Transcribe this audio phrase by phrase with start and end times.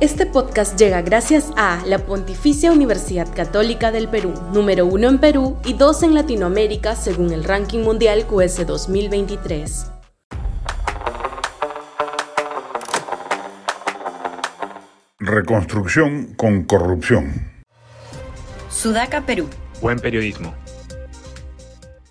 [0.00, 5.58] Este podcast llega gracias a la Pontificia Universidad Católica del Perú, número uno en Perú
[5.62, 9.92] y dos en Latinoamérica según el ranking mundial QS 2023.
[15.18, 17.52] Reconstrucción con corrupción.
[18.70, 19.50] Sudaca, Perú.
[19.82, 20.54] Buen periodismo.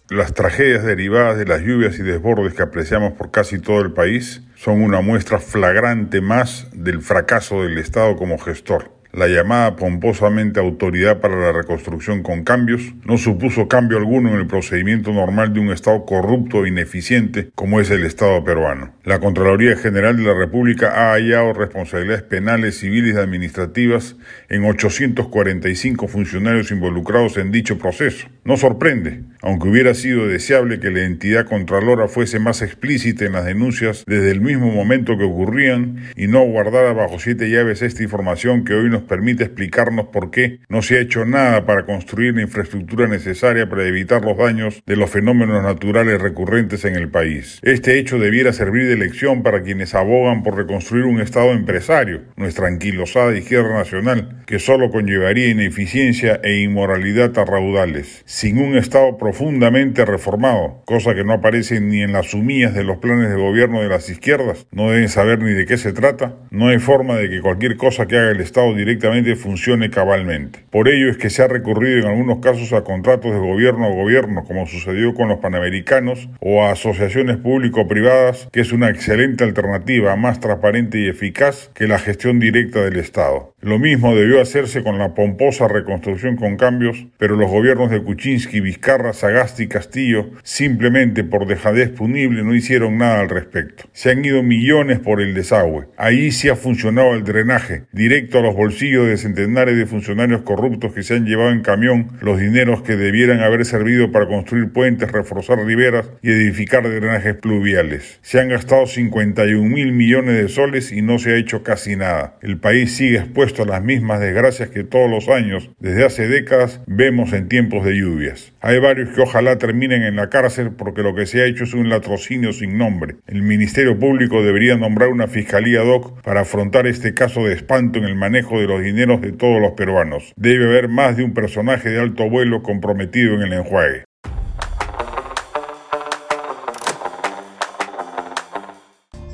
[0.10, 4.42] Las tragedias derivadas de las lluvias y desbordes que apreciamos por casi todo el país
[4.56, 8.99] son una muestra flagrante más del fracaso del Estado como gestor.
[9.12, 14.46] La llamada pomposamente Autoridad para la Reconstrucción con Cambios no supuso cambio alguno en el
[14.46, 18.94] procedimiento normal de un Estado corrupto e ineficiente como es el Estado peruano.
[19.04, 24.16] La Contraloría General de la República ha hallado responsabilidades penales, civiles y administrativas
[24.48, 28.28] en 845 funcionarios involucrados en dicho proceso.
[28.44, 33.46] No sorprende, aunque hubiera sido deseable que la entidad contralora fuese más explícita en las
[33.46, 38.64] denuncias desde el mismo momento que ocurrían y no guardara bajo siete llaves esta información
[38.64, 42.42] que hoy nos permite explicarnos por qué no se ha hecho nada para construir la
[42.42, 47.60] infraestructura necesaria para evitar los daños de los fenómenos naturales recurrentes en el país.
[47.62, 52.68] Este hecho debiera servir de lección para quienes abogan por reconstruir un Estado empresario, nuestra
[52.68, 58.24] anquilosada izquierda nacional, que solo conllevaría ineficiencia e inmoralidad a raudales.
[58.26, 62.98] Sin un Estado profundamente reformado, cosa que no aparece ni en las sumillas de los
[62.98, 66.68] planes de gobierno de las izquierdas, no deben saber ni de qué se trata, no
[66.68, 68.89] hay forma de que cualquier cosa que haga el Estado directamente
[69.36, 70.60] funcione cabalmente.
[70.72, 73.90] Por ello es que se ha recurrido en algunos casos a contratos de gobierno a
[73.90, 80.16] gobierno, como sucedió con los panamericanos, o a asociaciones público-privadas, que es una excelente alternativa,
[80.16, 83.54] más transparente y eficaz que la gestión directa del Estado.
[83.62, 88.62] Lo mismo debió hacerse con la pomposa reconstrucción con cambios, pero los gobiernos de Kuczynski,
[88.62, 93.84] Vizcarra, Sagasti y Castillo, simplemente por dejadez punible, no hicieron nada al respecto.
[93.92, 95.88] Se han ido millones por el desagüe.
[95.98, 100.94] Ahí sí ha funcionado el drenaje, directo a los bolsillos de centenares de funcionarios corruptos
[100.94, 105.12] que se han llevado en camión los dineros que debieran haber servido para construir puentes,
[105.12, 108.20] reforzar riberas y edificar drenajes pluviales.
[108.22, 112.38] Se han gastado 51 mil millones de soles y no se ha hecho casi nada.
[112.42, 117.34] El país sigue expuesto las mismas desgracias que todos los años, desde hace décadas, vemos
[117.34, 118.54] en tiempos de lluvias.
[118.62, 121.74] Hay varios que ojalá terminen en la cárcel porque lo que se ha hecho es
[121.74, 123.16] un latrocinio sin nombre.
[123.28, 128.06] El Ministerio Público debería nombrar una fiscalía doc para afrontar este caso de espanto en
[128.06, 130.34] el manejo de los dineros de todos los peruanos.
[130.36, 134.04] Debe haber más de un personaje de alto vuelo comprometido en el enjuague.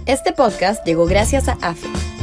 [0.06, 1.88] Este podcast llegó gracias a AFE,